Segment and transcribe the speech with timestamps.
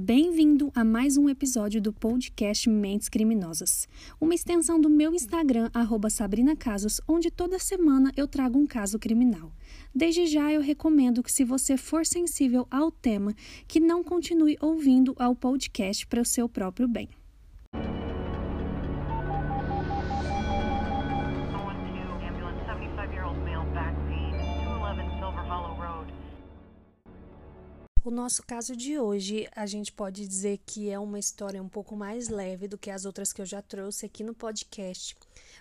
[0.00, 3.88] Bem-vindo a mais um episódio do podcast Mentes Criminosas,
[4.20, 5.68] uma extensão do meu Instagram,
[6.08, 9.52] Sabrina Casos, onde toda semana eu trago um caso criminal.
[9.92, 13.34] Desde já eu recomendo que, se você for sensível ao tema,
[13.66, 17.08] que não continue ouvindo ao podcast para o seu próprio bem.
[28.08, 31.94] O nosso caso de hoje, a gente pode dizer que é uma história um pouco
[31.94, 35.14] mais leve do que as outras que eu já trouxe aqui no podcast,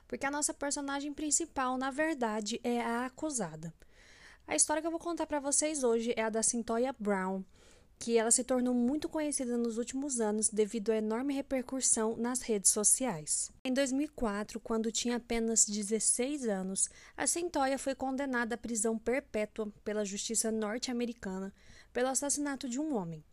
[0.07, 3.73] porque a nossa personagem principal, na verdade, é a acusada.
[4.47, 7.43] A história que eu vou contar para vocês hoje é a da Cintoya Brown,
[7.99, 12.71] que ela se tornou muito conhecida nos últimos anos devido à enorme repercussão nas redes
[12.71, 13.51] sociais.
[13.63, 20.05] Em 2004, quando tinha apenas 16 anos, a Cintoya foi condenada à prisão perpétua pela
[20.05, 21.53] justiça norte-americana
[21.91, 23.23] pelo assassinato de um homem.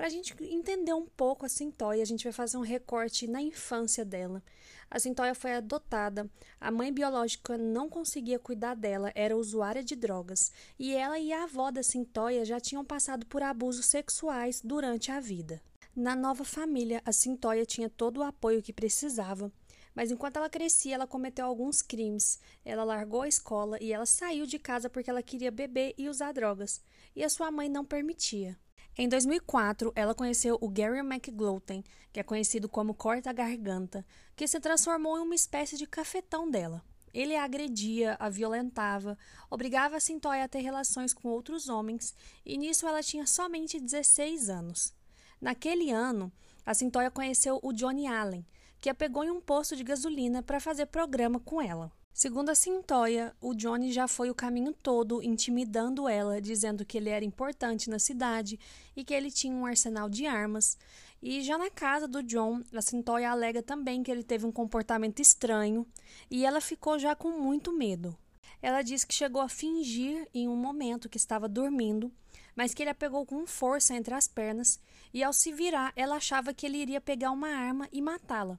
[0.00, 3.42] Para a gente entender um pouco a Cintoia, a gente vai fazer um recorte na
[3.42, 4.42] infância dela.
[4.90, 6.26] A Cintoia foi adotada,
[6.58, 11.42] a mãe biológica não conseguia cuidar dela, era usuária de drogas, e ela e a
[11.42, 15.60] avó da Cintoia já tinham passado por abusos sexuais durante a vida.
[15.94, 19.52] Na nova família, a Cintoia tinha todo o apoio que precisava,
[19.94, 22.40] mas enquanto ela crescia, ela cometeu alguns crimes.
[22.64, 26.32] Ela largou a escola e ela saiu de casa porque ela queria beber e usar
[26.32, 26.80] drogas,
[27.14, 28.58] e a sua mãe não permitia.
[29.00, 34.04] Em 2004, ela conheceu o Gary McGloten, que é conhecido como corta-garganta,
[34.36, 36.84] que se transformou em uma espécie de cafetão dela.
[37.14, 39.16] Ele a agredia, a violentava,
[39.48, 44.50] obrigava a Cintoya a ter relações com outros homens, e nisso ela tinha somente 16
[44.50, 44.92] anos.
[45.40, 46.30] Naquele ano,
[46.66, 48.46] a Cintoya conheceu o Johnny Allen,
[48.82, 51.90] que a pegou em um posto de gasolina para fazer programa com ela.
[52.12, 57.08] Segundo a Cintoia, o Johnny já foi o caminho todo intimidando ela, dizendo que ele
[57.08, 58.58] era importante na cidade
[58.94, 60.76] e que ele tinha um arsenal de armas.
[61.22, 65.20] E já na casa do John, a Cintoia alega também que ele teve um comportamento
[65.20, 65.86] estranho
[66.30, 68.16] e ela ficou já com muito medo.
[68.60, 72.12] Ela diz que chegou a fingir em um momento que estava dormindo,
[72.54, 74.78] mas que ele a pegou com força entre as pernas
[75.14, 78.58] e ao se virar, ela achava que ele iria pegar uma arma e matá-la.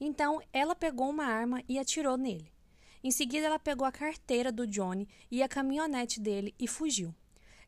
[0.00, 2.50] Então, ela pegou uma arma e atirou nele.
[3.02, 7.14] Em seguida, ela pegou a carteira do Johnny e a caminhonete dele e fugiu.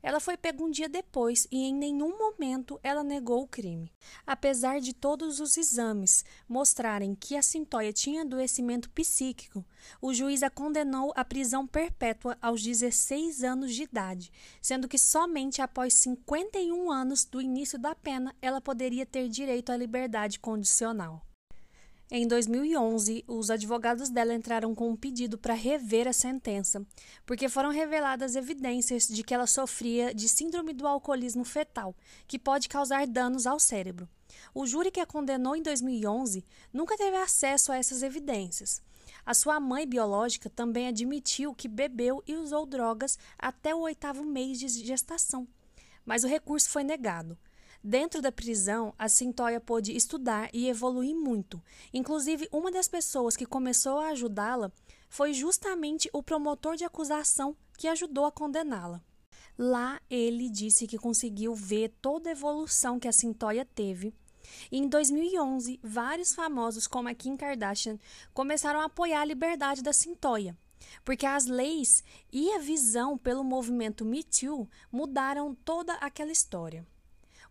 [0.04, 3.90] Ela foi pega um dia depois e em nenhum momento ela negou o crime.
[4.26, 9.64] Apesar de todos os exames mostrarem que a Cintoia tinha adoecimento psíquico,
[10.02, 14.30] o juiz a condenou à prisão perpétua aos 16 anos de idade,
[14.60, 19.76] sendo que somente após 51 anos do início da pena ela poderia ter direito à
[19.76, 21.22] liberdade condicional.
[22.10, 26.86] Em 2011, os advogados dela entraram com um pedido para rever a sentença,
[27.24, 32.68] porque foram reveladas evidências de que ela sofria de síndrome do alcoolismo fetal, que pode
[32.68, 34.06] causar danos ao cérebro.
[34.54, 38.82] O júri que a condenou em 2011 nunca teve acesso a essas evidências.
[39.24, 44.58] A sua mãe biológica também admitiu que bebeu e usou drogas até o oitavo mês
[44.58, 45.48] de gestação,
[46.04, 47.38] mas o recurso foi negado.
[47.86, 51.62] Dentro da prisão, a Cintoia pôde estudar e evoluir muito.
[51.92, 54.72] Inclusive, uma das pessoas que começou a ajudá-la
[55.10, 59.02] foi justamente o promotor de acusação que ajudou a condená-la.
[59.58, 64.14] Lá, ele disse que conseguiu ver toda a evolução que a Cintoia teve.
[64.72, 67.98] E em 2011, vários famosos como a Kim Kardashian
[68.32, 70.56] começaram a apoiar a liberdade da Cintoia
[71.02, 76.86] porque as leis e a visão pelo movimento Me Too mudaram toda aquela história.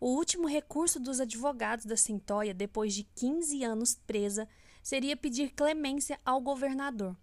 [0.06, 4.50] O último recurso dos advogados da Centoia, depois de 15 anos presa,
[4.84, 7.16] seria pedir clemência ao governador.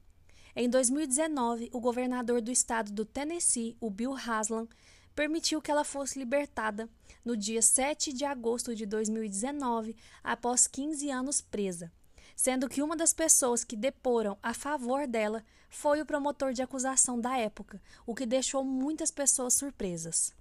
[0.56, 4.66] Em 2019, o governador do estado do Tennessee, o Bill Haslam,
[5.14, 6.88] permitiu que ela fosse libertada
[7.22, 11.92] no dia 7 de agosto de 2019, após 15 anos presa,
[12.34, 17.20] sendo que uma das pessoas que deporam a favor dela foi o promotor de acusação
[17.20, 20.32] da época, o que deixou muitas pessoas surpresas.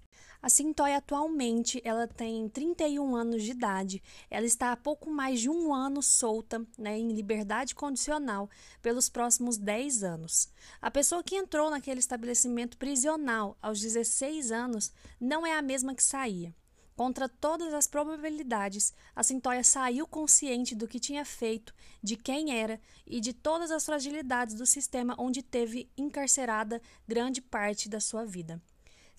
[0.42, 4.02] A Cintoy atualmente ela tem 31 anos de idade.
[4.32, 8.50] Ela está há pouco mais de um ano solta, né, em liberdade condicional,
[8.82, 10.50] pelos próximos 10 anos.
[10.82, 16.02] A pessoa que entrou naquele estabelecimento prisional aos 16 anos não é a mesma que
[16.02, 16.56] saía.
[16.96, 22.80] Contra todas as probabilidades, a Cintoia saiu consciente do que tinha feito, de quem era
[23.06, 28.62] e de todas as fragilidades do sistema onde teve encarcerada grande parte da sua vida.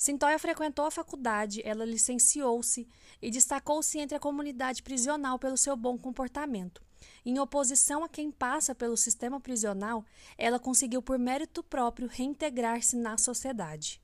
[0.00, 2.88] Cintoia frequentou a faculdade, ela licenciou-se
[3.20, 6.82] e destacou-se entre a comunidade prisional pelo seu bom comportamento.
[7.22, 10.02] Em oposição a quem passa pelo sistema prisional,
[10.38, 14.00] ela conseguiu por mérito próprio reintegrar-se na sociedade.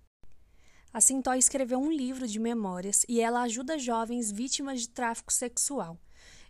[0.92, 5.98] A Sintoy escreveu um livro de memórias e ela ajuda jovens vítimas de tráfico sexual.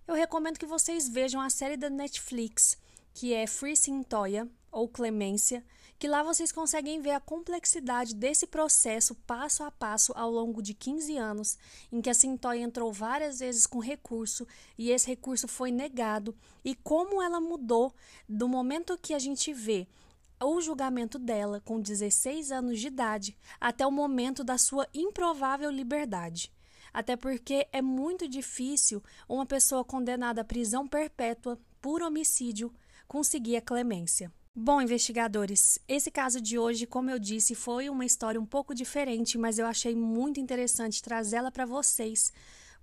[0.09, 2.77] Eu recomendo que vocês vejam a série da Netflix,
[3.15, 5.65] que é Free Sintoya ou Clemência,
[5.99, 10.75] que lá vocês conseguem ver a complexidade desse processo passo a passo ao longo de
[10.75, 11.59] 15 anos,
[11.91, 14.47] em que a Sintoya entrou várias vezes com recurso
[14.77, 17.95] e esse recurso foi negado, e como ela mudou
[18.29, 19.87] do momento que a gente vê
[20.45, 26.53] o julgamento dela com 16 anos de idade até o momento da sua improvável liberdade.
[26.93, 32.73] Até porque é muito difícil uma pessoa condenada à prisão perpétua por homicídio
[33.07, 34.33] conseguir a clemência.
[34.59, 39.37] Bom, investigadores, esse caso de hoje, como eu disse, foi uma história um pouco diferente,
[39.37, 42.33] mas eu achei muito interessante trazê-la para vocês,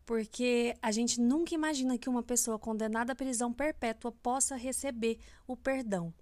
[0.06, 5.18] porque a gente nunca imagina que uma pessoa condenada à prisão perpétua possa receber
[5.48, 6.14] o perdão.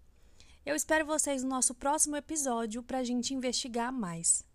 [0.65, 4.45] Eu espero vocês no nosso próximo episódio para a gente investigar mais.